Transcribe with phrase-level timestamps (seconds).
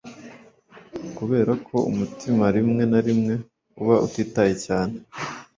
[1.17, 3.33] kuberako umutima rimwe na rimwe
[3.81, 4.95] uba utitaye cyane